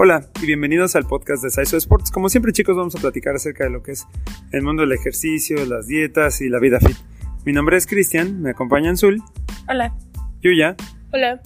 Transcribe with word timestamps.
Hola 0.00 0.24
y 0.40 0.46
bienvenidos 0.46 0.94
al 0.94 1.06
podcast 1.06 1.42
de 1.42 1.50
Saiso 1.50 1.76
Sports. 1.76 2.12
Como 2.12 2.28
siempre 2.28 2.52
chicos 2.52 2.76
vamos 2.76 2.94
a 2.94 3.00
platicar 3.00 3.34
acerca 3.34 3.64
de 3.64 3.70
lo 3.70 3.82
que 3.82 3.90
es 3.90 4.06
el 4.52 4.62
mundo 4.62 4.82
del 4.82 4.92
ejercicio, 4.92 5.66
las 5.66 5.88
dietas 5.88 6.40
y 6.40 6.48
la 6.48 6.60
vida 6.60 6.78
fit. 6.78 6.96
Mi 7.44 7.52
nombre 7.52 7.76
es 7.76 7.84
Cristian, 7.84 8.40
me 8.40 8.50
acompaña 8.50 8.94
Zul. 8.94 9.20
Hola. 9.68 9.92
Yuya. 10.40 10.76
Hola. 11.12 11.42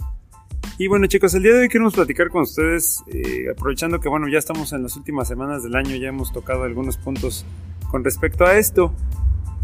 Y 0.76 0.86
bueno 0.86 1.06
chicos, 1.06 1.32
el 1.32 1.44
día 1.44 1.54
de 1.54 1.60
hoy 1.60 1.68
queremos 1.70 1.94
platicar 1.94 2.28
con 2.28 2.42
ustedes, 2.42 3.02
eh, 3.10 3.46
aprovechando 3.50 4.00
que 4.00 4.10
bueno, 4.10 4.28
ya 4.28 4.36
estamos 4.36 4.74
en 4.74 4.82
las 4.82 4.98
últimas 4.98 5.28
semanas 5.28 5.62
del 5.62 5.74
año, 5.74 5.96
ya 5.96 6.08
hemos 6.08 6.30
tocado 6.30 6.64
algunos 6.64 6.98
puntos 6.98 7.46
con 7.90 8.04
respecto 8.04 8.44
a 8.44 8.58
esto. 8.58 8.92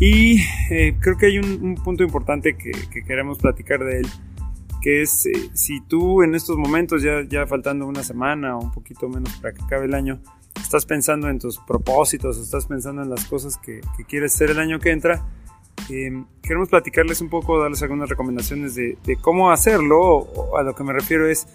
Y 0.01 0.41
eh, 0.71 0.97
creo 0.99 1.19
que 1.19 1.27
hay 1.27 1.39
un, 1.39 1.75
punto 1.75 2.05
importante 2.05 2.57
que, 2.57 2.73
que 2.91 3.05
queremos 3.05 3.37
platicar 3.37 3.85
de 3.85 3.99
él 3.99 4.07
que 4.81 5.03
es 5.03 5.27
eh, 5.27 5.51
si 5.55 5.81
tú 5.81 6.23
en 6.23 6.35
estos 6.35 6.57
momentos, 6.57 7.03
ya, 7.03 7.23
ya 7.29 7.47
faltando 7.47 7.87
una 7.87 8.03
semana 8.03 8.57
o 8.57 8.63
un 8.63 8.73
poquito 8.73 9.09
menos 9.09 9.33
para 9.37 9.55
que 9.55 9.63
acabe 9.63 9.87
el 9.87 9.95
año, 9.95 10.21
estás 10.61 10.87
pensando 10.87 11.29
en 11.29 11.39
tus 11.39 11.59
propósitos, 11.59 12.39
estás 12.39 12.67
pensando 12.67 13.03
en 13.03 13.11
las 13.11 13.25
cosas 13.25 13.57
que, 13.57 13.81
quieres 14.09 14.35
hacer 14.35 14.51
el 14.51 14.59
año 14.59 14.79
que 14.79 14.91
entra, 14.91 15.25
em, 15.89 16.27
queremos 16.43 16.69
platicarles 16.69 17.21
un 17.21 17.29
poco, 17.29 17.61
darles 17.61 17.83
algunas 17.83 18.09
recomendaciones 18.09 18.75
de, 18.75 18.97
cómo 19.21 19.51
hacerlo, 19.51 19.99
o, 20.01 20.57
a 20.57 20.63
lo 20.63 20.75
que 20.75 20.85
me 20.85 20.93
refiero 20.93 21.29
es 21.29 21.47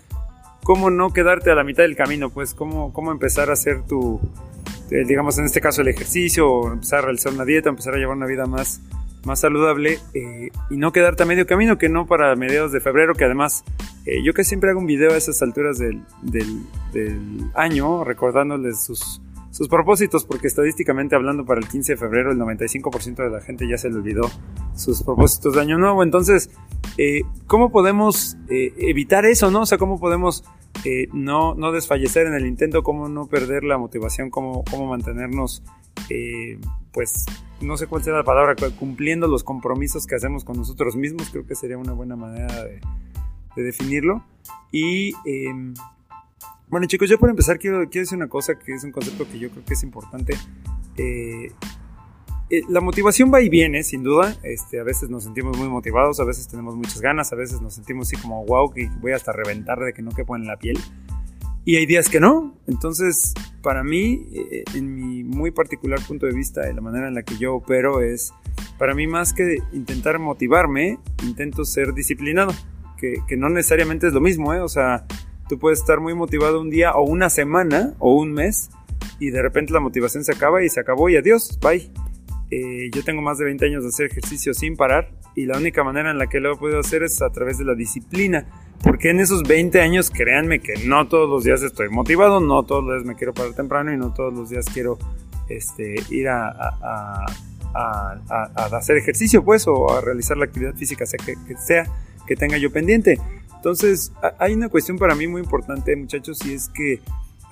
cómo 0.63 0.89
no 0.89 1.11
quedarte 1.11 1.51
a 1.51 1.55
la 1.55 1.63
mitad 1.63 1.83
del 1.83 1.95
camino, 1.95 2.29
pues 2.29 2.53
cómo, 2.53 2.93
cómo 2.93 3.11
empezar 3.11 3.49
a 3.49 3.53
hacer 3.53 3.83
tu, 3.83 4.19
eh, 4.91 5.03
digamos 5.05 5.37
en 5.37 5.45
este 5.45 5.61
caso 5.61 5.81
el 5.81 5.89
ejercicio, 5.89 6.49
o 6.49 6.71
empezar 6.73 6.99
a 6.99 7.01
realizar 7.03 7.33
una 7.33 7.45
dieta, 7.45 7.69
empezar 7.69 7.95
a 7.95 7.97
llevar 7.97 8.17
una 8.17 8.25
vida 8.25 8.45
más 8.45 8.81
más 9.25 9.39
saludable 9.39 9.99
eh, 10.13 10.49
y 10.69 10.77
no 10.77 10.91
quedarte 10.91 11.23
a 11.23 11.25
medio 11.25 11.45
camino, 11.45 11.77
que 11.77 11.89
no 11.89 12.05
para 12.05 12.35
mediados 12.35 12.71
de 12.71 12.81
febrero, 12.81 13.13
que 13.13 13.25
además 13.25 13.63
eh, 14.05 14.21
yo 14.23 14.33
que 14.33 14.43
siempre 14.43 14.69
hago 14.69 14.79
un 14.79 14.85
video 14.85 15.11
a 15.11 15.17
esas 15.17 15.41
alturas 15.41 15.77
del, 15.77 16.03
del, 16.21 16.61
año 17.55 18.03
recordándoles 18.03 18.83
sus, 18.83 19.21
sus 19.51 19.67
propósitos, 19.67 20.25
porque 20.25 20.47
estadísticamente 20.47 21.15
hablando 21.15 21.45
para 21.45 21.59
el 21.59 21.67
15 21.67 21.93
de 21.93 21.97
febrero 21.97 22.31
el 22.31 22.37
95% 22.37 23.15
de 23.15 23.29
la 23.29 23.41
gente 23.41 23.67
ya 23.67 23.77
se 23.77 23.89
le 23.89 23.95
olvidó 23.95 24.29
sus 24.75 25.03
propósitos 25.03 25.55
de 25.55 25.61
año 25.61 25.77
nuevo. 25.77 26.03
Entonces, 26.03 26.49
eh, 26.97 27.21
¿cómo 27.47 27.71
podemos 27.71 28.37
evitar 28.49 29.25
eso, 29.25 29.51
no? 29.51 29.61
O 29.61 29.65
sea, 29.65 29.77
¿cómo 29.77 29.99
podemos 29.99 30.43
no, 31.13 31.55
no 31.55 31.71
desfallecer 31.71 32.27
en 32.27 32.33
el 32.33 32.45
intento, 32.45 32.83
cómo 32.83 33.07
no 33.07 33.27
perder 33.27 33.63
la 33.63 33.77
motivación, 33.77 34.29
cómo, 34.29 34.63
cómo 34.69 34.87
mantenernos 34.87 35.63
pues 36.91 37.25
no 37.61 37.77
sé 37.77 37.87
cuál 37.87 38.03
sea 38.03 38.13
la 38.13 38.23
palabra, 38.23 38.55
cumpliendo 38.77 39.27
los 39.27 39.43
compromisos 39.43 40.05
que 40.05 40.15
hacemos 40.15 40.43
con 40.43 40.57
nosotros 40.57 40.95
mismos, 40.95 41.29
creo 41.29 41.45
que 41.45 41.55
sería 41.55 41.77
una 41.77 41.93
buena 41.93 42.15
manera 42.15 42.63
de, 42.63 42.81
definirlo. 43.55 44.23
Y 44.71 45.13
em, 45.25 45.73
bueno 46.67 46.87
chicos, 46.87 47.09
yo 47.09 47.19
por 47.19 47.29
empezar 47.29 47.59
quiero, 47.59 47.89
quiero 47.89 48.03
decir 48.03 48.17
una 48.17 48.27
cosa 48.27 48.57
que 48.57 48.73
es 48.73 48.83
un 48.83 48.91
concepto 48.91 49.27
que 49.27 49.39
yo 49.39 49.49
creo 49.49 49.63
que 49.65 49.73
es 49.73 49.83
importante. 49.83 50.35
Eh, 50.97 51.51
eh, 52.49 52.61
la 52.69 52.81
motivación 52.81 53.33
va 53.33 53.41
y 53.41 53.49
viene, 53.49 53.83
sin 53.83 54.03
duda. 54.03 54.35
Este, 54.43 54.79
a 54.79 54.83
veces 54.83 55.09
nos 55.09 55.23
sentimos 55.23 55.57
muy 55.57 55.69
motivados, 55.69 56.19
a 56.19 56.23
veces 56.23 56.47
tenemos 56.47 56.75
muchas 56.75 57.01
ganas, 57.01 57.33
a 57.33 57.35
veces 57.35 57.61
nos 57.61 57.73
sentimos 57.73 58.07
así 58.07 58.21
como 58.21 58.45
wow, 58.45 58.71
que 58.71 58.89
voy 59.01 59.13
hasta 59.13 59.31
reventar 59.31 59.79
de 59.79 59.93
que 59.93 60.01
no 60.01 60.11
quepo 60.11 60.35
en 60.35 60.45
la 60.45 60.57
piel. 60.57 60.77
Y 61.65 61.77
hay 61.77 61.85
días 61.85 62.09
que 62.09 62.19
no. 62.19 62.57
Entonces, 62.67 63.33
para 63.61 63.83
mí, 63.83 64.27
eh, 64.33 64.63
en 64.75 64.95
mi 64.95 65.23
muy 65.23 65.51
particular 65.51 65.99
punto 66.05 66.25
de 66.25 66.33
vista 66.33 66.69
y 66.69 66.73
la 66.73 66.81
manera 66.81 67.07
en 67.07 67.13
la 67.13 67.23
que 67.23 67.37
yo 67.37 67.55
opero 67.55 68.01
es, 68.01 68.33
para 68.77 68.93
mí 68.93 69.07
más 69.07 69.33
que 69.33 69.57
intentar 69.71 70.19
motivarme, 70.19 70.99
intento 71.23 71.63
ser 71.63 71.93
disciplinado, 71.93 72.53
que, 72.97 73.15
que 73.27 73.37
no 73.37 73.49
necesariamente 73.49 74.07
es 74.07 74.13
lo 74.13 74.21
mismo, 74.21 74.53
¿eh? 74.53 74.59
O 74.59 74.67
sea, 74.67 75.05
tú 75.47 75.59
puedes 75.59 75.79
estar 75.79 75.99
muy 75.99 76.13
motivado 76.13 76.59
un 76.59 76.69
día 76.69 76.93
o 76.93 77.03
una 77.03 77.29
semana 77.29 77.93
o 77.99 78.15
un 78.15 78.33
mes 78.33 78.69
y 79.19 79.29
de 79.29 79.41
repente 79.41 79.73
la 79.73 79.79
motivación 79.79 80.23
se 80.23 80.33
acaba 80.33 80.63
y 80.63 80.69
se 80.69 80.79
acabó 80.79 81.09
y 81.09 81.15
adiós, 81.15 81.59
bye. 81.61 81.89
Eh, 82.51 82.91
yo 82.93 83.03
tengo 83.03 83.21
más 83.21 83.39
de 83.39 83.45
20 83.45 83.65
años 83.65 83.83
de 83.83 83.89
hacer 83.89 84.05
ejercicio 84.07 84.53
sin 84.53 84.75
parar 84.75 85.11
y 85.35 85.45
la 85.45 85.57
única 85.57 85.83
manera 85.83 86.11
en 86.11 86.19
la 86.19 86.27
que 86.27 86.39
lo 86.39 86.53
he 86.53 86.57
podido 86.57 86.79
hacer 86.79 87.01
es 87.01 87.21
a 87.21 87.31
través 87.31 87.57
de 87.57 87.65
la 87.65 87.73
disciplina. 87.73 88.45
Porque 88.83 89.11
en 89.11 89.21
esos 89.21 89.43
20 89.43 89.79
años, 89.79 90.09
créanme 90.09 90.59
que 90.59 90.73
no 90.85 91.07
todos 91.07 91.29
los 91.29 91.45
días 91.45 91.63
estoy 91.63 91.89
motivado, 91.89 92.41
no 92.41 92.63
todos 92.63 92.83
los 92.83 92.95
días 92.95 93.05
me 93.05 93.15
quiero 93.15 93.33
parar 93.33 93.53
temprano 93.53 93.93
y 93.93 93.97
no 93.97 94.13
todos 94.13 94.33
los 94.33 94.49
días 94.49 94.65
quiero 94.71 94.99
este, 95.47 95.95
ir 96.09 96.27
a, 96.27 97.25
hacer 98.73 98.97
ejercicio, 98.97 99.43
pues, 99.43 99.65
o 99.67 99.89
a 99.89 100.01
realizar 100.01 100.35
la 100.35 100.45
actividad 100.45 100.75
física 100.75 101.05
sea 101.05 101.17
que, 101.17 101.35
sea 101.57 101.87
que 102.27 102.35
tenga 102.35 102.57
yo 102.57 102.71
pendiente. 102.71 103.19
Entonces, 103.55 104.11
hay 104.37 104.53
una 104.53 104.67
cuestión 104.67 104.97
para 104.97 105.15
mí 105.15 105.27
muy 105.27 105.41
importante, 105.41 105.95
muchachos, 105.95 106.45
y 106.45 106.53
es 106.53 106.67
que 106.67 106.99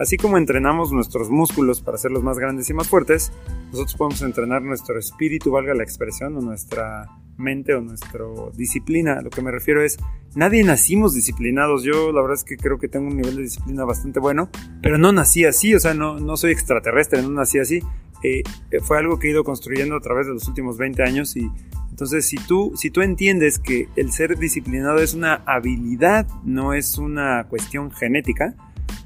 así 0.01 0.17
como 0.17 0.37
entrenamos 0.37 0.91
nuestros 0.91 1.29
músculos 1.29 1.81
para 1.81 1.95
hacerlos 1.95 2.23
más 2.23 2.39
grandes 2.39 2.69
y 2.69 2.73
más 2.73 2.89
fuertes, 2.89 3.31
nosotros 3.71 3.95
podemos 3.95 4.21
entrenar 4.23 4.61
nuestro 4.63 4.97
espíritu, 4.97 5.51
valga 5.51 5.73
la 5.73 5.83
expresión, 5.83 6.35
o 6.35 6.41
nuestra 6.41 7.07
mente 7.37 7.73
o 7.75 7.81
nuestra 7.81 8.25
disciplina. 8.55 9.21
Lo 9.21 9.29
que 9.29 9.41
me 9.41 9.51
refiero 9.51 9.83
es, 9.83 9.97
nadie 10.35 10.63
nacimos 10.63 11.13
disciplinados. 11.13 11.83
Yo 11.83 12.11
la 12.11 12.21
verdad 12.21 12.37
es 12.37 12.43
que 12.43 12.57
creo 12.57 12.79
que 12.79 12.87
tengo 12.87 13.07
un 13.07 13.17
nivel 13.17 13.35
de 13.35 13.43
disciplina 13.43 13.85
bastante 13.85 14.19
bueno, 14.19 14.49
pero 14.81 14.97
no 14.97 15.11
nací 15.11 15.45
así, 15.45 15.75
o 15.75 15.79
sea, 15.79 15.93
no, 15.93 16.19
no 16.19 16.37
soy 16.37 16.51
extraterrestre, 16.51 17.21
no 17.21 17.29
nací 17.29 17.59
así. 17.59 17.81
Eh, 18.23 18.43
fue 18.81 18.97
algo 18.97 19.17
que 19.17 19.27
he 19.27 19.31
ido 19.31 19.43
construyendo 19.43 19.95
a 19.95 19.99
través 19.99 20.27
de 20.27 20.33
los 20.33 20.47
últimos 20.47 20.77
20 20.77 21.01
años 21.01 21.35
y 21.35 21.49
entonces 21.89 22.25
si 22.25 22.37
tú, 22.37 22.71
si 22.75 22.89
tú 22.89 23.01
entiendes 23.01 23.59
que 23.59 23.87
el 23.95 24.11
ser 24.11 24.37
disciplinado 24.37 24.99
es 24.99 25.13
una 25.13 25.41
habilidad, 25.45 26.27
no 26.43 26.73
es 26.73 26.97
una 26.97 27.45
cuestión 27.49 27.91
genética, 27.91 28.55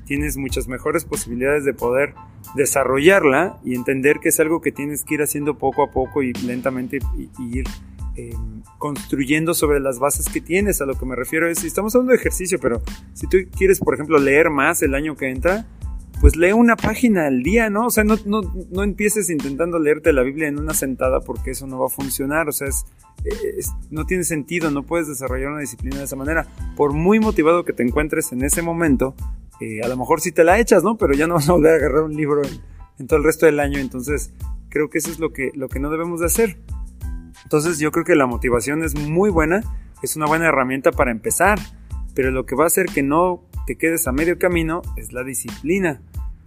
tienes 0.06 0.38
muchas 0.38 0.68
mejores 0.68 1.06
posibilidades 1.06 1.66
de 1.66 1.74
poder 1.74 2.14
desarrollarla 2.56 3.60
y 3.64 3.76
entender 3.76 4.20
que 4.20 4.30
es 4.30 4.40
algo 4.40 4.62
que 4.62 4.72
tienes 4.72 5.04
que 5.04 5.16
ir 5.16 5.22
haciendo 5.22 5.58
poco 5.58 5.84
a 5.84 5.92
poco 5.92 6.24
y 6.24 6.34
lentamente 6.34 7.00
y 7.18 7.60
ir 7.60 7.66
Em, 8.18 8.62
construyendo 8.78 9.54
sobre 9.54 9.82
las 9.82 10.00
bases 10.00 10.30
que 10.30 10.40
tienes. 10.40 10.80
A 10.80 10.86
lo 10.86 10.98
que 10.98 11.06
me 11.06 11.16
refiero 11.16 11.50
es, 11.50 11.64
estamos 11.66 11.94
hablando 11.96 12.12
de 12.12 12.18
ejercicio, 12.18 12.60
pero 12.62 12.82
si 13.14 13.28
tú 13.28 13.38
quieres, 13.58 13.80
por 13.80 13.94
ejemplo, 13.94 14.20
leer 14.20 14.50
más 14.50 14.82
el 14.84 14.96
año 14.96 15.18
que 15.18 15.30
entra, 15.30 15.66
pues 16.22 16.38
lee 16.38 16.54
una 16.54 16.78
página 16.78 17.28
al 17.28 17.44
día, 17.44 17.70
¿no? 17.70 17.88
O 17.88 17.90
sea, 17.90 18.06
no, 18.06 18.16
no, 18.26 18.42
no 18.72 18.84
empieces 18.84 19.30
intentando 19.30 19.80
leerte 19.80 20.14
la 20.14 20.22
Biblia 20.22 20.48
en 20.48 20.60
una 20.60 20.74
sentada 20.74 21.20
porque 21.20 21.52
eso 21.52 21.68
no 21.68 21.80
va 21.80 21.88
a 21.88 21.90
funcionar. 21.90 22.48
O 22.48 22.54
sea, 22.54 22.68
es, 22.68 22.86
no 23.92 24.06
tiene 24.06 24.24
sentido, 24.24 24.72
no 24.72 24.84
puedes 24.84 25.10
desarrollar 25.10 25.50
una 25.50 25.60
disciplina 25.60 25.98
de 25.98 26.06
esa 26.06 26.16
manera. 26.16 26.48
Por 26.78 26.94
muy 26.94 27.20
motivado 27.20 27.66
que 27.66 27.74
te 27.74 27.84
encuentres 27.84 28.32
en 28.32 28.44
ese 28.44 28.62
momento, 28.62 29.14
eh, 29.62 29.82
a 29.84 29.88
lo 29.88 29.98
mejor 29.98 30.22
sí 30.22 30.32
te 30.32 30.44
la 30.44 30.60
echas, 30.60 30.84
¿no? 30.84 30.98
Pero 30.98 31.14
ya 31.14 31.28
no 31.28 31.36
vas 31.36 31.50
a 31.50 31.54
volver 31.54 31.74
a 31.74 31.76
agarrar 31.78 32.04
un 32.04 32.16
libro 32.16 32.42
en, 32.98 33.08
todo 33.08 33.18
el 33.18 33.26
resto 33.26 33.46
del 33.46 33.60
año. 33.60 33.80
Entonces, 33.80 34.32
creo 34.70 34.90
que 34.90 34.98
eso 34.98 35.12
es 35.12 35.20
lo 35.20 35.32
que, 35.32 35.52
lo 35.56 35.70
que 35.70 35.80
no 35.80 35.90
debemos 35.90 36.20
de 36.20 36.28
hacer. 36.28 36.58
Entonces 37.44 37.78
yo 37.80 37.92
creo 37.92 38.06
que 38.06 38.16
la 38.16 38.26
motivación 38.26 38.84
es 38.84 38.96
muy 38.96 39.30
buena, 39.30 39.62
es 40.02 40.16
una 40.16 40.26
buena 40.26 40.48
herramienta 40.48 40.92
para 40.92 41.12
empezar, 41.12 41.60
pero 42.16 42.32
lo 42.32 42.46
que 42.46 42.56
va 42.56 42.64
a 42.64 42.68
hacer 42.68 42.88
que 42.88 43.04
no 43.04 43.44
te 43.68 43.78
quedes 43.78 44.08
a 44.08 44.12
medio 44.12 44.40
camino 44.40 44.82
es 44.98 45.14
la 45.14 45.24
disciplina. 45.24 46.02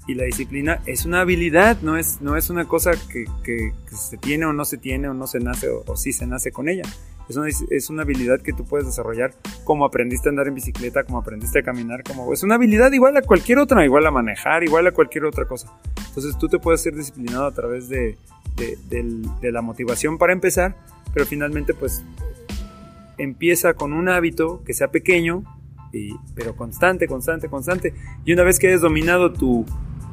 Y 0.09 0.15
la 0.15 0.25
disciplina 0.25 0.81
es 0.87 1.05
una 1.05 1.21
habilidad, 1.21 1.83
no 1.83 1.99
es, 1.99 2.23
no 2.23 2.37
es 2.37 2.49
una 2.49 2.67
cosa 2.67 2.93
que, 3.13 3.27
se 3.95 4.17
tiene 4.17 4.47
o 4.47 4.55
no 4.55 4.65
se 4.65 4.79
tiene 4.79 5.09
o 5.09 5.15
no 5.15 5.27
se 5.27 5.39
nace 5.39 5.69
o, 5.69 5.97
sí 5.97 6.13
se 6.13 6.27
nace 6.27 6.51
con 6.51 6.69
ella. 6.69 6.85
Es 7.29 7.37
una, 7.37 7.49
es 7.49 7.91
una, 7.91 8.03
habilidad 8.03 8.41
que 8.41 8.53
tú 8.53 8.65
puedes 8.65 8.87
desarrollar 8.87 9.35
como 9.65 9.85
aprendiste 9.85 10.29
a 10.29 10.31
andar 10.31 10.49
en 10.49 10.55
bicicleta, 10.55 11.05
como 11.05 11.19
aprendiste 11.19 11.59
a 11.59 11.63
caminar, 11.63 12.03
como 12.03 12.33
es 12.33 12.43
una 12.43 12.55
habilidad 12.55 12.91
igual 12.93 13.17
a 13.17 13.23
cualquier 13.23 13.59
otra, 13.59 13.85
igual 13.85 14.07
a 14.07 14.11
manejar, 14.11 14.65
igual 14.65 14.87
a 14.87 14.93
cualquier 14.93 15.27
otra 15.27 15.45
cosa. 15.45 15.71
Entonces 16.09 16.39
tú 16.39 16.49
te 16.49 16.59
puedes 16.59 16.81
ser 16.81 16.95
disciplinado 16.95 17.45
a 17.45 17.53
través 17.53 17.89
de, 17.89 18.17
de, 18.57 19.53
la 19.53 19.63
motivación 19.63 20.17
para 20.17 20.33
empezar, 20.33 20.77
pero 21.13 21.27
finalmente 21.27 21.75
pues 21.75 22.03
empieza 23.19 23.75
con 23.75 23.93
un 23.93 24.09
hábito 24.09 24.63
que 24.65 24.73
sea 24.73 24.89
pequeño, 24.89 25.45
y, 25.93 26.15
pero 26.35 26.57
constante, 26.57 27.07
constante, 27.07 27.49
constante. 27.49 27.95
Y 28.25 28.33
una 28.33 28.43
vez 28.43 28.59
que 28.59 28.69
hayas 28.69 28.81
dominado 28.81 29.33
tu, 29.33 29.67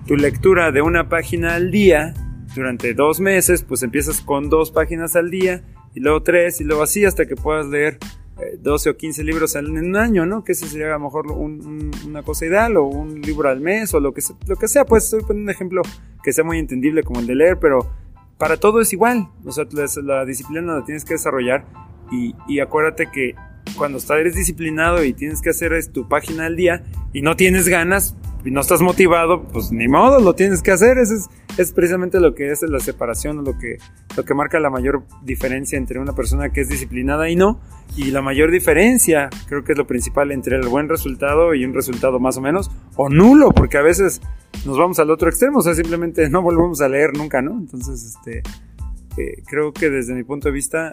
tu 0.05 0.15
lectura 0.15 0.71
de 0.71 0.81
una 0.81 1.07
página 1.09 1.55
al 1.55 1.71
día, 1.71 2.13
durante 2.55 2.93
dos 2.93 3.19
meses, 3.19 3.63
pues 3.63 3.83
empiezas 3.83 4.21
con 4.21 4.49
dos 4.49 4.71
páginas 4.71 5.15
al 5.15 5.29
día, 5.29 5.63
y 5.95 6.01
luego 6.01 6.21
tres, 6.21 6.61
y 6.61 6.65
luego 6.65 6.83
así 6.83 7.05
hasta 7.05 7.25
que 7.25 7.35
puedas 7.35 7.65
leer 7.67 7.97
12 8.59 8.89
eh, 8.89 8.91
o 8.91 8.97
15 8.97 9.23
libros 9.23 9.55
en 9.55 9.77
un 9.77 9.95
año, 9.95 10.25
¿no? 10.25 10.43
Que 10.43 10.51
eso 10.51 10.65
sería 10.67 10.87
a 10.87 10.97
lo 10.97 11.05
mejor 11.05 11.31
una 11.31 12.21
cosa 12.23 12.45
ideal, 12.45 12.75
o 12.77 12.83
un 12.83 13.21
libro 13.21 13.49
al 13.49 13.61
mes, 13.61 13.93
o 13.93 13.99
lo 13.99 14.13
que, 14.13 14.21
lo 14.45 14.57
que 14.57 14.67
sea. 14.67 14.85
Pues 14.85 15.05
estoy 15.05 15.21
poniendo 15.21 15.49
un 15.49 15.55
ejemplo 15.55 15.81
que 16.21 16.33
sea 16.33 16.43
muy 16.43 16.59
entendible 16.59 17.03
como 17.03 17.21
el 17.21 17.27
de 17.27 17.35
leer, 17.35 17.59
pero 17.59 17.89
para 18.37 18.57
todo 18.57 18.81
es 18.81 18.91
igual. 18.91 19.29
O 19.45 19.51
sea, 19.51 19.65
la, 20.03 20.25
disciplina 20.25 20.75
la 20.75 20.83
tienes 20.83 21.05
que 21.05 21.13
desarrollar 21.13 21.65
y, 22.11 22.59
acuérdate 22.59 23.09
que 23.11 23.35
cuando 23.77 23.99
eres 24.15 24.35
disciplinado 24.35 25.03
y 25.03 25.13
tienes 25.13 25.41
que 25.41 25.49
hacer 25.49 25.73
tu 25.87 26.07
página 26.07 26.45
al 26.45 26.55
día 26.55 26.83
y 27.13 27.21
no 27.21 27.35
tienes 27.35 27.67
ganas 27.67 28.15
no 28.51 28.61
estás 28.61 28.81
motivado, 28.81 29.43
pues 29.43 29.71
ni 29.71 29.87
modo, 29.87 30.19
lo 30.19 30.35
tienes 30.35 30.61
que 30.61 30.71
hacer. 30.71 30.97
Eso 30.97 31.15
es, 31.15 31.29
es 31.57 31.71
precisamente 31.71 32.19
lo 32.19 32.35
que 32.35 32.51
es 32.51 32.61
la 32.63 32.79
separación, 32.79 33.43
lo 33.43 33.57
que, 33.57 33.77
lo 34.15 34.23
que 34.23 34.33
marca 34.33 34.59
la 34.59 34.69
mayor 34.69 35.03
diferencia 35.23 35.77
entre 35.77 35.99
una 35.99 36.13
persona 36.13 36.49
que 36.49 36.61
es 36.61 36.69
disciplinada 36.69 37.29
y 37.29 37.35
no. 37.35 37.59
Y 37.95 38.11
la 38.11 38.21
mayor 38.21 38.51
diferencia, 38.51 39.29
creo 39.47 39.63
que 39.63 39.71
es 39.71 39.77
lo 39.77 39.87
principal 39.87 40.31
entre 40.31 40.57
el 40.57 40.67
buen 40.67 40.89
resultado 40.89 41.53
y 41.53 41.65
un 41.65 41.73
resultado 41.73 42.19
más 42.19 42.37
o 42.37 42.41
menos, 42.41 42.71
o 42.95 43.09
nulo, 43.09 43.51
porque 43.51 43.77
a 43.77 43.81
veces 43.81 44.21
nos 44.65 44.77
vamos 44.77 44.99
al 44.99 45.11
otro 45.11 45.29
extremo, 45.29 45.59
o 45.59 45.61
sea, 45.61 45.73
simplemente 45.73 46.29
no 46.29 46.41
volvemos 46.41 46.81
a 46.81 46.89
leer 46.89 47.15
nunca, 47.15 47.41
¿no? 47.41 47.51
Entonces, 47.51 48.15
este, 48.15 48.43
eh, 49.17 49.43
creo 49.45 49.73
que 49.73 49.89
desde 49.89 50.13
mi 50.13 50.23
punto 50.23 50.49
de 50.49 50.53
vista, 50.53 50.91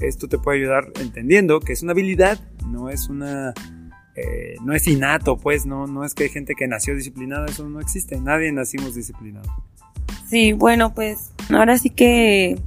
esto 0.00 0.28
te 0.28 0.38
puede 0.38 0.58
ayudar 0.58 0.92
entendiendo 1.00 1.60
que 1.60 1.72
es 1.72 1.82
una 1.82 1.92
habilidad, 1.92 2.38
no 2.68 2.88
es 2.88 3.08
una... 3.08 3.52
Eh, 4.16 4.56
no 4.62 4.74
es 4.74 4.86
innato, 4.86 5.36
pues, 5.36 5.66
no, 5.66 5.86
no 5.86 6.04
es 6.04 6.14
que 6.14 6.24
hay 6.24 6.30
gente 6.30 6.54
que 6.54 6.68
nació 6.68 6.94
disciplinada, 6.94 7.46
eso 7.46 7.68
no 7.68 7.80
existe, 7.80 8.20
nadie 8.20 8.52
nacimos 8.52 8.94
disciplinados. 8.94 9.48
Sí, 10.28 10.52
bueno, 10.52 10.94
pues 10.94 11.32
ahora 11.50 11.78
sí 11.78 11.90
que 11.90 12.58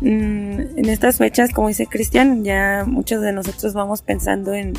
Mm, 0.00 0.78
en 0.78 0.88
estas 0.88 1.18
fechas, 1.18 1.52
como 1.52 1.68
dice 1.68 1.86
Cristian, 1.86 2.44
ya 2.44 2.84
muchos 2.86 3.20
de 3.20 3.32
nosotros 3.32 3.74
vamos 3.74 4.02
pensando 4.02 4.54
en, 4.54 4.74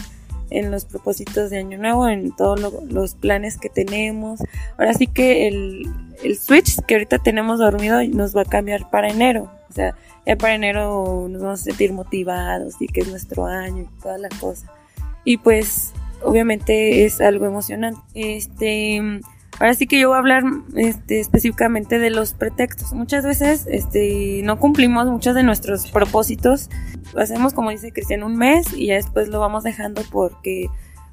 los 0.52 0.86
propósitos 0.86 1.52
de 1.52 1.60
Año 1.60 1.78
Nuevo, 1.78 2.08
en 2.08 2.32
todos 2.36 2.74
los 2.90 3.14
planes 3.14 3.58
que 3.58 3.70
tenemos. 3.70 4.40
Ahora 4.80 4.96
sí 4.96 5.06
que 5.06 5.48
el, 5.48 5.88
switch 6.40 6.82
que 6.88 6.96
ahorita 6.96 7.20
tenemos 7.20 7.60
dormido 7.60 8.04
nos 8.08 8.36
va 8.36 8.42
a 8.42 8.46
cambiar 8.46 8.90
para 8.90 9.10
enero. 9.10 9.52
O 9.70 9.74
sea, 9.74 9.94
ya 10.26 10.36
para 10.38 10.56
enero 10.56 11.28
nos 11.30 11.42
vamos 11.44 11.62
a 11.62 11.64
sentir 11.66 11.94
motivados 11.94 12.76
y 12.80 12.88
que 12.88 13.02
es 13.02 13.10
nuestro 13.10 13.46
año 13.46 13.84
y 13.84 14.02
toda 14.02 14.18
la 14.18 14.30
cosa. 14.30 14.72
Y 15.24 15.38
pues, 15.38 15.94
obviamente 16.24 17.06
es 17.06 17.22
algo 17.22 17.46
emocionante. 17.46 18.02
Este 18.14 19.22
Ahora 19.60 19.74
sí 19.74 19.88
que 19.88 20.00
yo 20.00 20.08
voy 20.08 20.16
a 20.16 20.20
hablar 20.20 20.44
este, 20.76 21.20
específicamente 21.20 22.00
de 22.00 22.12
los 22.12 22.34
pretextos. 22.34 22.94
Muchas 22.94 23.26
veces 23.26 23.68
este, 23.70 24.42
no 24.44 24.58
cumplimos 24.58 25.08
muchos 25.08 25.36
de 25.36 25.44
nuestros 25.44 25.92
propósitos. 25.92 26.70
Lo 27.14 27.22
hacemos, 27.22 27.54
como 27.54 27.70
dice 27.70 27.92
Cristian, 27.92 28.24
un 28.24 28.38
mes 28.38 28.72
y 28.74 28.88
ya 28.88 28.96
después 28.96 29.28
lo 29.28 29.42
vamos 29.42 29.64
dejando 29.66 30.02
porque, 30.12 30.68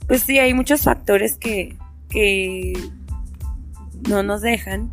pues 0.06 0.22
sí, 0.22 0.38
hay 0.38 0.54
muchos 0.54 0.82
factores 0.82 1.36
que, 1.38 1.76
que 2.08 2.74
no 4.08 4.22
nos 4.22 4.42
dejan, 4.42 4.92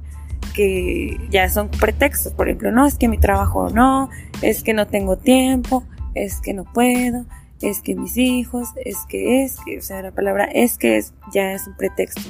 que 0.56 1.20
ya 1.30 1.48
son 1.50 1.70
pretextos. 1.70 2.34
Por 2.34 2.48
ejemplo, 2.48 2.72
no, 2.72 2.88
es 2.88 2.96
que 2.96 3.08
mi 3.08 3.20
trabajo 3.20 3.70
no, 3.70 4.10
es 4.42 4.64
que 4.64 4.74
no 4.74 4.88
tengo 4.88 5.18
tiempo, 5.18 5.84
es 6.16 6.42
que 6.42 6.56
no 6.56 6.64
puedo, 6.64 7.28
es 7.62 7.82
que 7.82 7.96
mis 7.96 8.18
hijos, 8.18 8.70
es 8.84 8.98
que 9.08 9.44
es 9.44 9.58
que, 9.66 9.78
o 9.78 9.82
sea, 9.82 10.02
la 10.02 10.12
palabra 10.12 10.46
es 10.46 10.78
que 10.78 10.98
es, 10.98 11.14
ya 11.34 11.54
es 11.54 11.68
un 11.68 11.76
pretexto. 11.76 12.22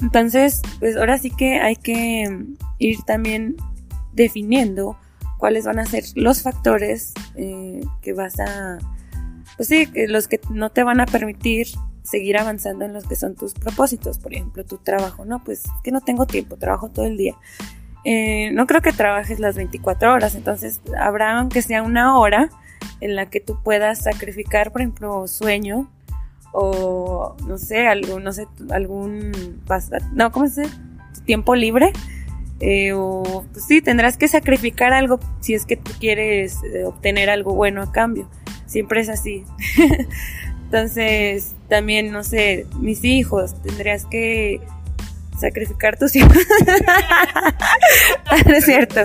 Entonces, 0.00 0.62
pues 0.78 0.96
ahora 0.96 1.18
sí 1.18 1.30
que 1.30 1.60
hay 1.60 1.76
que 1.76 2.46
ir 2.78 3.02
también 3.02 3.56
definiendo 4.12 4.96
cuáles 5.38 5.64
van 5.64 5.78
a 5.78 5.86
ser 5.86 6.04
los 6.14 6.42
factores 6.42 7.12
eh, 7.36 7.80
que 8.02 8.12
vas 8.12 8.40
a, 8.40 8.78
pues 9.56 9.68
sí, 9.68 9.88
los 10.08 10.28
que 10.28 10.40
no 10.50 10.70
te 10.70 10.84
van 10.84 11.00
a 11.00 11.06
permitir 11.06 11.68
seguir 12.02 12.38
avanzando 12.38 12.84
en 12.84 12.92
los 12.92 13.06
que 13.06 13.16
son 13.16 13.34
tus 13.34 13.54
propósitos. 13.54 14.18
Por 14.18 14.34
ejemplo, 14.34 14.64
tu 14.64 14.78
trabajo, 14.78 15.24
¿no? 15.24 15.42
Pues 15.44 15.64
que 15.84 15.92
no 15.92 16.00
tengo 16.00 16.26
tiempo, 16.26 16.56
trabajo 16.56 16.88
todo 16.90 17.06
el 17.06 17.16
día. 17.16 17.36
Eh, 18.04 18.50
no 18.52 18.66
creo 18.66 18.80
que 18.80 18.92
trabajes 18.92 19.38
las 19.40 19.56
24 19.56 20.12
horas, 20.12 20.34
entonces 20.34 20.80
habrá 20.98 21.38
aunque 21.38 21.60
sea 21.60 21.82
una 21.82 22.18
hora 22.18 22.48
en 23.00 23.16
la 23.16 23.30
que 23.30 23.40
tú 23.40 23.62
puedas 23.62 24.02
sacrificar, 24.02 24.72
por 24.72 24.82
ejemplo, 24.82 25.26
sueño 25.26 25.90
o 26.52 27.36
no 27.46 27.58
sé, 27.58 27.86
algún, 27.86 28.24
no 28.24 28.32
sé, 28.32 28.46
algún, 28.70 29.62
no, 30.12 30.32
¿cómo 30.32 30.48
se 30.48 30.64
Tiempo 31.24 31.54
libre. 31.54 31.92
Eh, 32.60 32.92
o 32.92 33.44
pues 33.52 33.64
sí, 33.66 33.80
tendrás 33.80 34.16
que 34.16 34.28
sacrificar 34.28 34.92
algo 34.92 35.18
si 35.40 35.54
es 35.54 35.64
que 35.64 35.76
tú 35.76 35.92
quieres 35.98 36.58
eh, 36.64 36.84
obtener 36.84 37.30
algo 37.30 37.54
bueno 37.54 37.82
a 37.82 37.92
cambio. 37.92 38.28
Siempre 38.66 39.00
es 39.00 39.08
así. 39.08 39.44
Entonces, 40.64 41.54
también, 41.68 42.12
no 42.12 42.22
sé, 42.22 42.66
mis 42.78 43.04
hijos, 43.04 43.60
tendrías 43.62 44.06
que 44.06 44.60
sacrificar 45.40 45.98
tus 45.98 46.16
hijos. 46.16 46.32
no 48.46 48.54
es 48.54 48.64
cierto. 48.64 49.00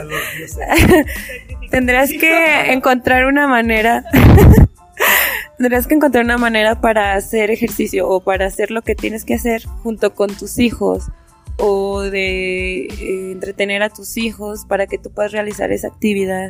tendrás 1.71 2.11
que 2.11 2.71
encontrar 2.71 3.25
una 3.25 3.47
manera 3.47 4.05
Tendrás 5.57 5.87
que 5.87 5.95
encontrar 5.95 6.25
una 6.25 6.37
manera 6.37 6.81
para 6.81 7.13
hacer 7.13 7.51
ejercicio 7.51 8.07
o 8.09 8.21
para 8.21 8.45
hacer 8.45 8.71
lo 8.71 8.81
que 8.81 8.95
tienes 8.95 9.25
que 9.25 9.35
hacer 9.35 9.63
junto 9.83 10.13
con 10.13 10.35
tus 10.35 10.59
hijos 10.59 11.09
o 11.57 12.01
de 12.01 12.85
eh, 12.85 13.31
entretener 13.31 13.81
a 13.81 13.89
tus 13.89 14.17
hijos 14.17 14.65
para 14.65 14.87
que 14.87 14.97
tú 14.97 15.11
puedas 15.11 15.31
realizar 15.31 15.71
esa 15.71 15.87
actividad 15.87 16.49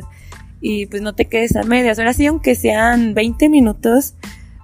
y 0.60 0.86
pues 0.86 1.02
no 1.02 1.14
te 1.14 1.26
quedes 1.26 1.54
a 1.54 1.62
medias. 1.62 1.98
Ahora 1.98 2.12
sí, 2.12 2.26
aunque 2.26 2.54
sean 2.54 3.14
20 3.14 3.48
minutos, 3.48 4.14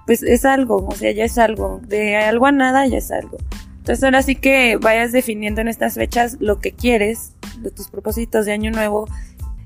pues 0.05 0.23
es 0.23 0.43
algo, 0.43 0.87
o 0.87 0.95
sea, 0.95 1.11
ya 1.11 1.23
es 1.23 1.37
algo. 1.37 1.79
De 1.87 2.17
algo 2.17 2.45
a 2.45 2.51
nada 2.51 2.85
ya 2.87 2.97
es 2.97 3.11
algo. 3.11 3.37
Entonces 3.83 4.01
ahora 4.05 4.21
sí 4.21 4.35
que 4.35 4.77
vayas 4.77 5.11
definiendo 5.11 5.59
en 5.59 5.67
estas 5.67 5.95
fechas 5.95 6.37
lo 6.39 6.59
que 6.61 6.71
quieres, 6.71 7.33
de 7.57 7.69
tus 7.69 7.89
propósitos 7.89 8.45
de 8.45 8.53
año 8.53 8.71
nuevo 8.71 9.09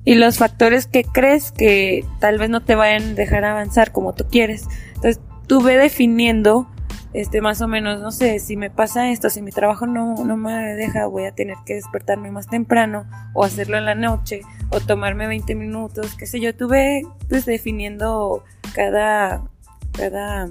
y 0.06 0.16
los 0.16 0.40
factores 0.40 0.88
que 0.88 1.04
crees 1.04 1.52
que 1.52 2.04
tal 2.20 2.40
vez 2.40 2.50
no 2.50 2.64
te 2.64 2.74
vayan 2.74 3.12
a 3.12 3.14
dejar 3.14 3.46
avanzar 3.46 3.92
como 3.92 4.16
tú 4.16 4.26
quieres. 4.28 4.64
Entonces, 4.96 5.20
tú 5.46 5.62
ve 5.62 5.78
definiendo 5.78 6.68
este 7.14 7.42
más 7.42 7.62
o 7.62 7.68
menos, 7.68 8.02
no 8.02 8.10
sé, 8.10 8.40
si 8.40 8.58
me 8.58 8.72
pasa 8.72 9.12
esto, 9.12 9.30
si 9.30 9.44
mi 9.44 9.52
trabajo 9.52 9.86
no, 9.86 10.16
no 10.26 10.36
me 10.36 10.52
deja, 10.74 11.06
voy 11.06 11.26
a 11.26 11.36
tener 11.36 11.58
que 11.64 11.76
despertarme 11.76 12.32
más 12.32 12.48
temprano 12.48 13.06
o 13.36 13.44
hacerlo 13.44 13.78
en 13.78 13.86
la 13.86 13.94
noche 13.94 14.42
o 14.72 14.80
tomarme 14.80 15.28
20 15.28 15.54
minutos, 15.54 16.16
qué 16.16 16.26
sé 16.26 16.40
yo, 16.40 16.56
tú 16.56 16.68
ve 16.68 17.04
pues 17.30 17.46
definiendo 17.46 18.44
cada, 18.74 19.44
cada 19.92 20.50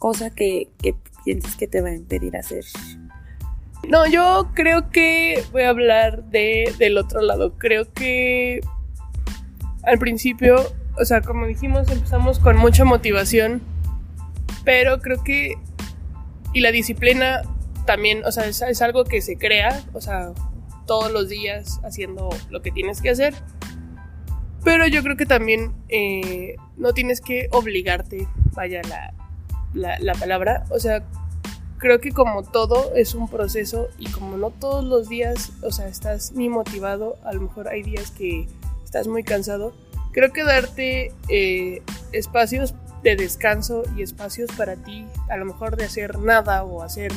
cosa 0.00 0.30
que, 0.30 0.70
que 0.82 0.96
pienses 1.26 1.56
que 1.56 1.66
te 1.66 1.80
va 1.82 1.88
a 1.88 1.94
impedir 1.94 2.36
hacer. 2.36 2.64
No, 3.88 4.06
yo 4.06 4.50
creo 4.54 4.90
que 4.90 5.42
voy 5.52 5.62
a 5.62 5.70
hablar 5.70 6.24
de, 6.30 6.72
del 6.78 6.96
otro 6.96 7.20
lado. 7.20 7.58
Creo 7.58 7.92
que 7.92 8.60
al 9.82 9.98
principio, 9.98 10.56
o 10.98 11.04
sea, 11.04 11.20
como 11.20 11.46
dijimos, 11.46 11.90
empezamos 11.90 12.38
con 12.38 12.56
mucha 12.56 12.84
motivación, 12.84 13.60
pero 14.64 15.00
creo 15.00 15.22
que, 15.24 15.56
y 16.52 16.60
la 16.60 16.70
disciplina 16.70 17.42
también, 17.86 18.24
o 18.24 18.30
sea, 18.30 18.46
es, 18.46 18.82
algo 18.82 19.04
que 19.04 19.20
se 19.20 19.36
crea, 19.36 19.82
o 19.92 20.00
sea, 20.00 20.32
todos 20.86 21.12
los 21.12 21.28
días 21.28 21.80
haciendo 21.82 22.30
lo 22.50 22.62
que 22.62 22.70
tienes 22.70 23.02
que 23.02 23.10
hacer. 23.10 23.34
Pero 24.64 24.86
yo 24.86 25.02
creo 25.02 25.16
que 25.16 25.26
también 25.26 25.72
eh, 25.88 26.54
no 26.76 26.92
tienes 26.92 27.20
que 27.20 27.48
obligarte, 27.52 28.28
vaya 28.52 28.80
la, 28.88 29.14
la, 29.76 29.98
la, 30.00 30.14
palabra. 30.14 30.64
O 30.70 30.78
sea, 30.78 31.04
creo 31.78 32.00
que 32.00 32.12
como 32.12 32.42
todo 32.42 32.94
es 32.94 33.14
un 33.14 33.28
proceso 33.28 33.88
y 33.98 34.10
como 34.10 34.36
no 34.36 34.50
todos 34.50 34.84
los 34.84 35.08
días, 35.08 35.52
o 35.62 35.70
sea, 35.70 35.88
estás 35.88 36.32
ni 36.32 36.48
motivado, 36.48 37.16
a 37.24 37.32
lo 37.32 37.42
mejor 37.42 37.68
hay 37.68 37.82
días 37.82 38.10
que 38.10 38.48
estás 38.84 39.06
muy 39.06 39.22
cansado, 39.22 39.74
creo 40.12 40.32
que 40.32 40.44
darte 40.44 41.12
eh, 41.28 41.82
espacios 42.12 42.74
de 43.02 43.16
descanso 43.16 43.82
y 43.96 44.02
espacios 44.02 44.50
para 44.56 44.76
ti, 44.76 45.06
a 45.28 45.36
lo 45.36 45.44
mejor 45.44 45.76
de 45.76 45.84
hacer 45.84 46.18
nada 46.18 46.64
o 46.64 46.82
hacer 46.82 47.12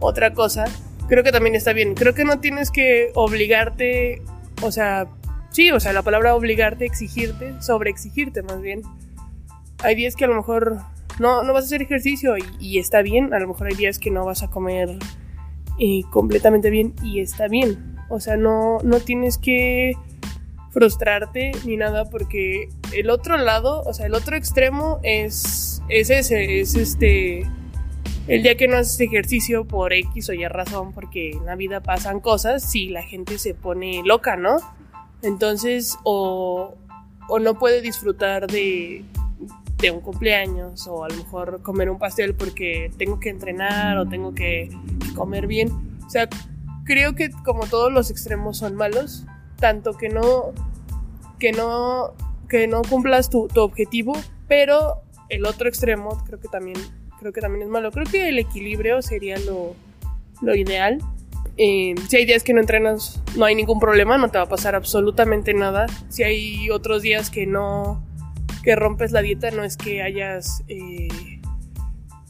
otra 0.00 0.34
cosa, 0.34 0.64
creo 1.08 1.22
que 1.22 1.32
también 1.32 1.54
está 1.54 1.72
bien. 1.72 1.94
Creo 1.94 2.14
que 2.14 2.24
no 2.24 2.40
tienes 2.40 2.70
que 2.70 3.12
obligarte, 3.14 4.22
o 4.62 4.72
sea, 4.72 5.06
sí, 5.50 5.70
o 5.70 5.80
sea, 5.80 5.92
la 5.92 6.02
palabra 6.02 6.34
obligarte, 6.34 6.84
exigirte, 6.84 7.54
sobre 7.62 7.90
exigirte 7.90 8.42
más 8.42 8.60
bien. 8.60 8.82
Hay 9.82 9.94
días 9.94 10.16
que 10.16 10.24
a 10.24 10.28
lo 10.28 10.34
mejor 10.34 10.80
no, 11.18 11.42
no 11.42 11.52
vas 11.52 11.64
a 11.64 11.66
hacer 11.66 11.82
ejercicio 11.82 12.34
y, 12.58 12.78
está 12.78 13.02
bien, 13.02 13.34
a 13.34 13.38
lo 13.38 13.48
mejor 13.48 13.68
hay 13.68 13.74
días 13.74 13.98
que 13.98 14.10
no 14.10 14.24
vas 14.24 14.42
a 14.42 14.50
comer 14.50 14.98
eh, 15.78 16.02
completamente 16.10 16.70
bien 16.70 16.94
y 17.02 17.20
está 17.20 17.48
bien. 17.48 17.96
O 18.08 18.20
sea, 18.20 18.36
no, 18.36 18.78
no 18.82 19.00
tienes 19.00 19.38
que 19.38 19.94
frustrarte 20.70 21.52
ni 21.64 21.76
nada 21.76 22.06
porque 22.06 22.68
el 22.92 23.10
otro 23.10 23.36
lado, 23.36 23.82
o 23.82 23.92
sea, 23.92 24.06
el 24.06 24.14
otro 24.14 24.36
extremo 24.36 25.00
es, 25.02 25.82
es 25.88 26.10
ese, 26.10 26.60
es 26.60 26.74
este, 26.74 27.46
el 28.26 28.42
día 28.42 28.56
que 28.56 28.68
no 28.68 28.76
haces 28.76 29.00
ejercicio 29.00 29.66
por 29.66 29.92
X 29.92 30.30
o 30.30 30.32
Y 30.32 30.46
razón, 30.48 30.92
porque 30.92 31.32
en 31.32 31.44
la 31.44 31.56
vida 31.56 31.82
pasan 31.82 32.20
cosas, 32.20 32.62
si 32.62 32.88
la 32.88 33.02
gente 33.02 33.38
se 33.38 33.54
pone 33.54 34.02
loca, 34.04 34.36
¿no? 34.36 34.56
Entonces, 35.22 35.98
o, 36.04 36.74
o 37.28 37.38
no 37.38 37.58
puede 37.58 37.82
disfrutar 37.82 38.46
de, 38.46 39.04
de 39.82 39.90
un 39.90 40.00
cumpleaños 40.00 40.86
o 40.86 41.04
a 41.04 41.08
lo 41.08 41.16
mejor 41.16 41.60
comer 41.60 41.90
un 41.90 41.98
pastel 41.98 42.34
porque 42.34 42.90
tengo 42.96 43.20
que 43.20 43.28
entrenar 43.28 43.98
o 43.98 44.06
tengo 44.06 44.32
que 44.32 44.70
comer 45.14 45.46
bien. 45.46 45.70
O 46.06 46.08
sea, 46.08 46.28
creo 46.84 47.14
que 47.14 47.30
como 47.44 47.66
todos 47.66 47.92
los 47.92 48.10
extremos 48.10 48.58
son 48.58 48.76
malos, 48.76 49.26
tanto 49.56 49.94
que 49.94 50.08
no, 50.08 50.52
que 51.38 51.52
no, 51.52 52.14
que 52.48 52.68
no 52.68 52.82
cumplas 52.82 53.28
tu, 53.28 53.48
objetivo, 53.56 54.14
pero 54.48 55.02
el 55.28 55.44
otro 55.46 55.68
extremo 55.68 56.22
creo 56.26 56.40
que 56.40 56.48
también, 56.48 56.78
creo 57.18 57.32
que 57.32 57.40
también 57.40 57.64
es 57.64 57.68
malo. 57.68 57.90
Creo 57.90 58.06
que 58.06 58.28
el 58.28 58.38
equilibrio 58.38 59.02
sería 59.02 59.38
lo, 59.40 59.74
lo 60.40 60.54
ideal. 60.54 60.98
Eh, 61.56 61.94
si 62.08 62.16
hay 62.16 62.24
días 62.24 62.44
que 62.44 62.54
no 62.54 62.60
entrenas, 62.60 63.20
no 63.36 63.44
hay 63.44 63.54
ningún 63.56 63.80
problema, 63.80 64.16
no 64.16 64.30
te 64.30 64.38
va 64.38 64.44
a 64.44 64.48
pasar 64.48 64.76
absolutamente 64.76 65.54
nada. 65.54 65.86
Si 66.08 66.22
hay 66.22 66.70
otros 66.70 67.02
días 67.02 67.30
que 67.30 67.46
no, 67.46 68.02
que 68.62 68.76
rompes 68.76 69.12
la 69.12 69.22
dieta 69.22 69.50
no 69.50 69.64
es 69.64 69.76
que 69.76 70.02
hayas 70.02 70.62
eh, 70.68 71.08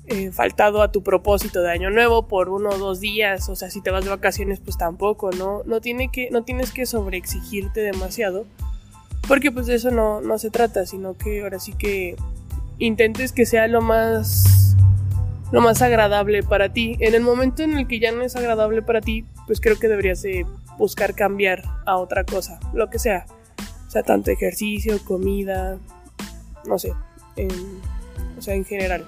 eh, 0.06 0.30
faltado 0.32 0.82
a 0.82 0.90
tu 0.90 1.02
propósito 1.02 1.62
de 1.62 1.70
año 1.70 1.90
nuevo 1.90 2.26
por 2.26 2.48
uno 2.48 2.70
o 2.70 2.78
dos 2.78 3.00
días, 3.00 3.48
o 3.48 3.56
sea, 3.56 3.70
si 3.70 3.80
te 3.80 3.90
vas 3.90 4.04
de 4.04 4.10
vacaciones 4.10 4.60
pues 4.60 4.76
tampoco, 4.76 5.30
¿no? 5.30 5.62
No, 5.64 5.80
tiene 5.80 6.10
que, 6.10 6.30
no 6.30 6.42
tienes 6.42 6.72
que 6.72 6.86
sobreexigirte 6.86 7.80
demasiado, 7.80 8.46
porque 9.28 9.52
pues 9.52 9.66
de 9.66 9.74
eso 9.74 9.90
no, 9.90 10.20
no 10.20 10.38
se 10.38 10.50
trata, 10.50 10.86
sino 10.86 11.16
que 11.16 11.42
ahora 11.42 11.58
sí 11.58 11.72
que 11.72 12.16
intentes 12.78 13.32
que 13.32 13.46
sea 13.46 13.68
lo 13.68 13.80
más 13.80 14.76
lo 15.52 15.60
más 15.60 15.82
agradable 15.82 16.42
para 16.42 16.72
ti. 16.72 16.96
En 16.98 17.14
el 17.14 17.22
momento 17.22 17.62
en 17.62 17.78
el 17.78 17.86
que 17.86 18.00
ya 18.00 18.10
no 18.10 18.22
es 18.22 18.34
agradable 18.34 18.82
para 18.82 19.02
ti, 19.02 19.26
pues 19.46 19.60
creo 19.60 19.78
que 19.78 19.86
deberías 19.86 20.24
buscar 20.78 21.14
cambiar 21.14 21.62
a 21.86 21.98
otra 21.98 22.24
cosa, 22.24 22.58
lo 22.72 22.88
que 22.90 22.98
sea. 22.98 23.26
O 23.86 23.90
sea, 23.90 24.02
tanto 24.02 24.30
ejercicio, 24.30 24.98
comida, 25.04 25.78
no 26.66 26.78
sé, 26.78 26.92
o 28.38 28.42
sea, 28.42 28.54
en 28.54 28.64
general. 28.64 29.06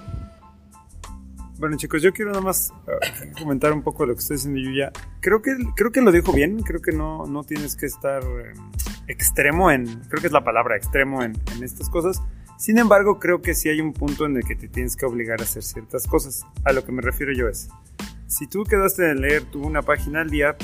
Bueno 1.57 1.77
chicos, 1.77 2.01
yo 2.01 2.11
quiero 2.11 2.31
nada 2.31 2.43
más 2.43 2.73
eh, 2.87 3.31
comentar 3.39 3.71
un 3.71 3.81
poco 3.81 4.05
lo 4.05 4.13
que 4.13 4.19
estoy 4.19 4.35
diciendo 4.35 4.59
Yuya. 4.59 4.91
Creo 5.21 5.41
que, 5.41 5.55
creo 5.75 5.91
que 5.91 6.01
lo 6.01 6.11
dijo 6.11 6.33
bien, 6.33 6.61
creo 6.61 6.81
que 6.81 6.91
no, 6.91 7.25
no 7.27 7.43
tienes 7.43 7.77
que 7.77 7.85
estar 7.85 8.23
em, 8.23 8.71
extremo 9.07 9.71
en, 9.71 9.85
creo 9.85 10.19
que 10.19 10.27
es 10.27 10.33
la 10.33 10.43
palabra, 10.43 10.75
extremo 10.75 11.23
en, 11.23 11.33
en 11.55 11.63
estas 11.63 11.89
cosas. 11.89 12.21
Sin 12.57 12.77
embargo, 12.77 13.19
creo 13.19 13.41
que 13.41 13.53
sí 13.53 13.69
hay 13.69 13.79
un 13.79 13.93
punto 13.93 14.25
en 14.25 14.35
el 14.35 14.43
que 14.43 14.55
te 14.55 14.67
tienes 14.67 14.95
que 14.95 15.05
obligar 15.05 15.39
a 15.39 15.43
hacer 15.43 15.63
ciertas 15.63 16.07
cosas. 16.07 16.45
A 16.63 16.73
lo 16.73 16.85
que 16.85 16.91
me 16.91 17.01
refiero 17.01 17.31
yo 17.33 17.47
es, 17.47 17.69
si 18.27 18.47
tú 18.47 18.63
quedaste 18.63 19.03
de 19.03 19.15
leer 19.15 19.43
tú 19.43 19.65
una 19.65 19.81
página 19.81 20.21
al 20.21 20.29
día, 20.29 20.57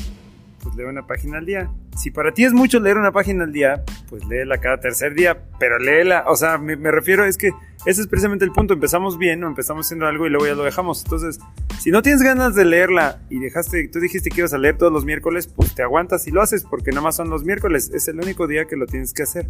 pues 0.61 0.75
lee 0.75 0.83
una 0.83 1.05
página 1.05 1.37
al 1.37 1.45
día. 1.45 1.71
Si 1.97 2.11
para 2.11 2.33
ti 2.33 2.43
es 2.43 2.53
mucho 2.53 2.79
leer 2.79 2.97
una 2.97 3.11
página 3.11 3.43
al 3.43 3.51
día, 3.51 3.83
pues 4.11 4.25
léela 4.25 4.57
cada 4.57 4.77
tercer 4.77 5.13
día, 5.13 5.41
pero 5.57 5.79
léela, 5.79 6.25
o 6.27 6.35
sea, 6.35 6.57
me, 6.57 6.75
me 6.75 6.91
refiero 6.91 7.23
es 7.23 7.37
que 7.37 7.51
ese 7.85 8.01
es 8.01 8.07
precisamente 8.07 8.43
el 8.43 8.51
punto. 8.51 8.73
Empezamos 8.73 9.17
bien 9.17 9.41
o 9.45 9.47
empezamos 9.47 9.87
haciendo 9.87 10.05
algo 10.05 10.27
y 10.27 10.29
luego 10.29 10.45
ya 10.45 10.53
lo 10.53 10.63
dejamos. 10.63 11.01
Entonces, 11.05 11.39
si 11.79 11.91
no 11.91 12.01
tienes 12.01 12.21
ganas 12.21 12.53
de 12.53 12.65
leerla 12.65 13.21
y 13.29 13.39
dejaste, 13.39 13.87
tú 13.87 14.01
dijiste 14.01 14.29
que 14.29 14.41
ibas 14.41 14.53
a 14.53 14.57
leer 14.57 14.77
todos 14.77 14.91
los 14.91 15.05
miércoles, 15.05 15.47
pues 15.47 15.73
te 15.73 15.81
aguantas 15.81 16.27
y 16.27 16.31
lo 16.31 16.41
haces 16.41 16.65
porque 16.69 16.91
nada 16.91 17.03
más 17.03 17.15
son 17.15 17.29
los 17.29 17.45
miércoles. 17.45 17.89
Es 17.93 18.09
el 18.09 18.19
único 18.19 18.47
día 18.47 18.65
que 18.65 18.75
lo 18.75 18.85
tienes 18.85 19.13
que 19.13 19.23
hacer. 19.23 19.47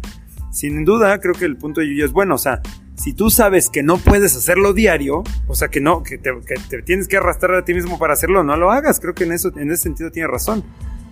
Sin 0.52 0.84
duda, 0.84 1.18
creo 1.18 1.34
que 1.34 1.44
el 1.44 1.56
punto 1.56 1.80
de 1.80 1.88
Yuya 1.88 2.04
es 2.04 2.12
bueno. 2.12 2.36
O 2.36 2.38
sea, 2.38 2.62
si 2.94 3.14
tú 3.14 3.30
sabes 3.30 3.68
que 3.68 3.82
no 3.82 3.98
puedes 3.98 4.36
hacerlo 4.36 4.74
diario, 4.74 5.24
o 5.48 5.56
sea, 5.56 5.68
que 5.68 5.80
no, 5.80 6.04
te, 6.04 6.20
que 6.20 6.54
te 6.70 6.82
tienes 6.82 7.08
que 7.08 7.16
arrastrar 7.16 7.56
a 7.56 7.64
ti 7.64 7.74
mismo 7.74 7.98
para 7.98 8.12
hacerlo, 8.12 8.44
no 8.44 8.56
lo 8.56 8.70
hagas. 8.70 9.00
Creo 9.00 9.12
que 9.12 9.24
en 9.24 9.32
eso, 9.32 9.50
en 9.56 9.72
ese 9.72 9.82
sentido 9.82 10.12
tiene 10.12 10.28
razón 10.28 10.62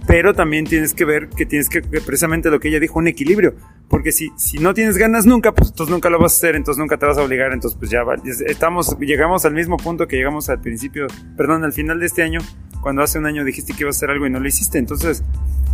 pero 0.07 0.35
también 0.35 0.65
tienes 0.65 0.95
que 0.95 1.05
ver 1.05 1.29
que 1.29 1.47
tienes 1.47 1.69
que, 1.69 1.83
precisamente 1.83 2.51
lo 2.51 2.61
que 2.61 2.69
ella 2.69 2.81
dijo, 2.81 2.99
un 2.99 3.09
equilibrio. 3.09 3.55
Porque 3.89 4.13
si, 4.13 4.31
si 4.37 4.59
no 4.59 4.75
tienes 4.75 4.97
ganas 4.97 5.27
nunca, 5.27 5.53
pues 5.53 5.71
entonces 5.71 5.93
nunca 5.93 6.11
lo 6.11 6.19
vas 6.19 6.35
a 6.35 6.37
hacer, 6.37 6.57
entonces 6.57 6.79
nunca 6.79 6.97
te 6.97 7.07
vas 7.07 7.19
a 7.19 7.23
obligar, 7.23 7.53
entonces 7.53 7.79
pues 7.79 7.91
ya 7.91 8.05
estamos, 8.47 8.97
llegamos 8.99 9.45
al 9.45 9.55
mismo 9.55 9.77
punto 9.77 10.07
que 10.07 10.17
llegamos 10.17 10.49
al 10.49 10.61
principio, 10.61 11.07
perdón, 11.37 11.65
al 11.65 11.73
final 11.73 12.01
de 12.01 12.07
este 12.07 12.23
año, 12.23 12.41
cuando 12.83 13.03
hace 13.03 13.19
un 13.19 13.27
año 13.27 13.45
dijiste 13.45 13.73
que 13.73 13.83
ibas 13.83 13.97
a 13.97 13.99
hacer 13.99 14.11
algo 14.11 14.27
y 14.27 14.31
no 14.31 14.41
lo 14.41 14.47
hiciste. 14.47 14.79
Entonces, 14.79 15.25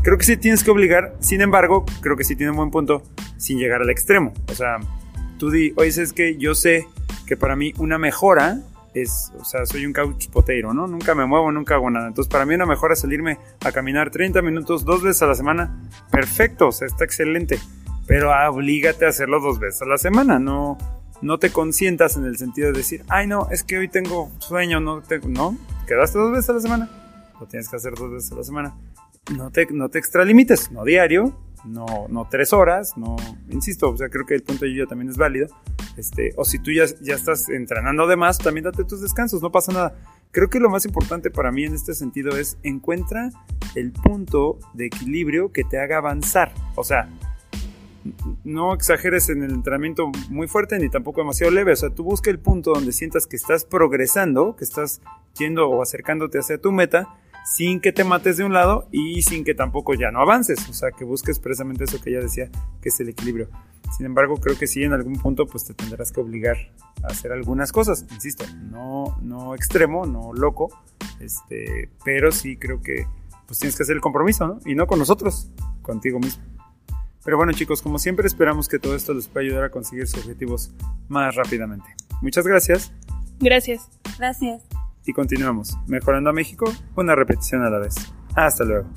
creo 0.02 0.18
que 0.18 0.24
sí 0.24 0.36
tienes 0.36 0.64
que 0.64 0.70
obligar, 0.70 1.14
sin 1.20 1.40
embargo, 1.40 1.84
creo 2.00 2.16
que 2.16 2.24
sí 2.24 2.36
tiene 2.36 2.50
un 2.50 2.56
buen 2.56 2.70
punto 2.70 3.02
sin 3.36 3.58
llegar 3.58 3.82
al 3.82 3.90
extremo. 3.90 4.32
O 4.50 4.54
sea, 4.54 4.78
tú 5.38 5.50
di, 5.50 5.72
oye, 5.76 5.88
es 5.88 6.12
que 6.12 6.36
yo 6.36 6.54
sé 6.54 6.86
que 7.26 7.36
para 7.36 7.56
mí 7.56 7.74
una 7.78 7.98
mejora 7.98 8.60
es, 9.02 9.32
o 9.38 9.44
sea, 9.44 9.66
soy 9.66 9.86
un 9.86 9.92
couch 9.92 10.28
potato, 10.28 10.72
¿no? 10.72 10.86
Nunca 10.86 11.14
me 11.14 11.26
muevo, 11.26 11.52
nunca 11.52 11.74
hago 11.74 11.90
nada. 11.90 12.08
Entonces, 12.08 12.30
para 12.30 12.46
mí 12.46 12.54
una 12.54 12.66
mejora 12.66 12.96
salirme 12.96 13.38
a 13.64 13.72
caminar 13.72 14.10
30 14.10 14.42
minutos 14.42 14.84
dos 14.84 15.02
veces 15.02 15.22
a 15.22 15.26
la 15.26 15.34
semana. 15.34 15.82
Perfecto, 16.10 16.68
o 16.68 16.72
sea, 16.72 16.86
está 16.86 17.04
excelente. 17.04 17.58
Pero 18.06 18.30
oblígate 18.50 19.04
a 19.04 19.08
hacerlo 19.08 19.40
dos 19.40 19.58
veces 19.58 19.82
a 19.82 19.86
la 19.86 19.98
semana, 19.98 20.38
no, 20.38 20.78
no 21.22 21.38
te 21.38 21.50
consientas 21.50 22.16
en 22.16 22.24
el 22.24 22.36
sentido 22.36 22.68
de 22.68 22.78
decir, 22.78 23.04
ay, 23.08 23.26
no, 23.26 23.48
es 23.50 23.64
que 23.64 23.78
hoy 23.78 23.88
tengo 23.88 24.30
sueño, 24.38 24.80
no, 24.80 25.02
no, 25.26 25.56
quedaste 25.86 26.18
dos 26.18 26.32
veces 26.32 26.50
a 26.50 26.52
la 26.54 26.60
semana, 26.60 26.90
lo 27.40 27.46
tienes 27.46 27.68
que 27.68 27.76
hacer 27.76 27.94
dos 27.94 28.12
veces 28.12 28.32
a 28.32 28.36
la 28.36 28.44
semana. 28.44 28.76
No 29.36 29.50
te, 29.50 29.66
no 29.72 29.88
te 29.88 29.98
extralimites, 29.98 30.70
no 30.70 30.84
diario, 30.84 31.36
no, 31.64 32.06
no 32.08 32.28
tres 32.30 32.52
horas, 32.52 32.96
no, 32.96 33.16
insisto, 33.50 33.90
o 33.90 33.96
sea, 33.96 34.08
creo 34.08 34.24
que 34.24 34.34
el 34.34 34.44
punto 34.44 34.66
de 34.66 34.74
yo 34.74 34.86
también 34.86 35.10
es 35.10 35.16
válido. 35.16 35.48
Este, 35.96 36.32
o 36.36 36.44
si 36.44 36.58
tú 36.58 36.70
ya, 36.72 36.84
ya 37.00 37.14
estás 37.14 37.48
entrenando 37.48 38.06
de 38.06 38.16
más, 38.16 38.38
también 38.38 38.64
date 38.64 38.84
tus 38.84 39.00
descansos, 39.00 39.42
no 39.42 39.50
pasa 39.50 39.72
nada. 39.72 39.96
Creo 40.30 40.50
que 40.50 40.60
lo 40.60 40.68
más 40.68 40.84
importante 40.84 41.30
para 41.30 41.50
mí 41.50 41.64
en 41.64 41.74
este 41.74 41.94
sentido 41.94 42.36
es 42.36 42.58
encuentra 42.62 43.30
el 43.74 43.92
punto 43.92 44.58
de 44.74 44.86
equilibrio 44.86 45.52
que 45.52 45.64
te 45.64 45.78
haga 45.78 45.98
avanzar. 45.98 46.52
O 46.74 46.84
sea, 46.84 47.08
no 48.44 48.74
exageres 48.74 49.28
en 49.28 49.42
el 49.42 49.52
entrenamiento 49.52 50.10
muy 50.28 50.46
fuerte 50.46 50.78
ni 50.78 50.88
tampoco 50.88 51.20
demasiado 51.20 51.52
leve. 51.52 51.72
O 51.72 51.76
sea, 51.76 51.90
tú 51.90 52.04
busca 52.04 52.30
el 52.30 52.38
punto 52.38 52.72
donde 52.72 52.92
sientas 52.92 53.26
que 53.26 53.36
estás 53.36 53.64
progresando, 53.64 54.56
que 54.56 54.64
estás 54.64 55.00
yendo 55.38 55.68
o 55.68 55.82
acercándote 55.82 56.38
hacia 56.38 56.58
tu 56.58 56.72
meta 56.72 57.08
sin 57.46 57.80
que 57.80 57.92
te 57.92 58.02
mates 58.02 58.36
de 58.36 58.44
un 58.44 58.52
lado 58.52 58.88
y 58.90 59.22
sin 59.22 59.44
que 59.44 59.54
tampoco 59.54 59.94
ya 59.94 60.10
no 60.10 60.20
avances. 60.20 60.68
O 60.68 60.72
sea, 60.72 60.90
que 60.90 61.04
busques 61.04 61.38
precisamente 61.38 61.84
eso 61.84 62.00
que 62.02 62.10
ella 62.10 62.20
decía, 62.20 62.50
que 62.82 62.88
es 62.88 63.00
el 63.00 63.08
equilibrio. 63.08 63.48
Sin 63.96 64.06
embargo, 64.06 64.36
creo 64.36 64.58
que 64.58 64.66
sí, 64.66 64.82
en 64.82 64.92
algún 64.92 65.16
punto, 65.18 65.46
pues 65.46 65.64
te 65.64 65.74
tendrás 65.74 66.12
que 66.12 66.20
obligar 66.20 66.56
a 67.02 67.08
hacer 67.08 67.32
algunas 67.32 67.72
cosas. 67.72 68.04
Insisto, 68.10 68.44
no, 68.70 69.18
no 69.22 69.54
extremo, 69.54 70.06
no 70.06 70.32
loco, 70.32 70.68
este, 71.20 71.90
pero 72.04 72.32
sí 72.32 72.56
creo 72.56 72.80
que 72.80 73.06
pues 73.46 73.60
tienes 73.60 73.76
que 73.76 73.84
hacer 73.84 73.94
el 73.94 74.02
compromiso, 74.02 74.46
¿no? 74.46 74.60
Y 74.64 74.74
no 74.74 74.86
con 74.86 74.98
nosotros, 74.98 75.48
contigo 75.82 76.18
mismo. 76.18 76.42
Pero 77.24 77.36
bueno, 77.36 77.52
chicos, 77.52 77.82
como 77.82 77.98
siempre, 77.98 78.26
esperamos 78.26 78.68
que 78.68 78.78
todo 78.78 78.94
esto 78.94 79.12
les 79.14 79.28
pueda 79.28 79.44
ayudar 79.46 79.64
a 79.64 79.70
conseguir 79.70 80.06
sus 80.06 80.20
objetivos 80.20 80.72
más 81.08 81.34
rápidamente. 81.34 81.86
Muchas 82.22 82.46
gracias. 82.46 82.92
Gracias. 83.40 83.88
Gracias 84.18 84.62
y 85.06 85.12
continuamos, 85.12 85.78
mejorando 85.86 86.30
a 86.30 86.32
México 86.32 86.70
una 86.96 87.14
repetición 87.14 87.62
a 87.62 87.70
la 87.70 87.78
vez. 87.78 87.94
Hasta 88.34 88.64
luego. 88.64 88.88